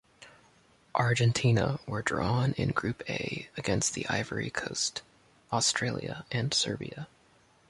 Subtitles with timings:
[0.95, 5.03] Argentina were drawn in Group A against the Ivory Coast,
[5.53, 7.07] Australia and Serbia.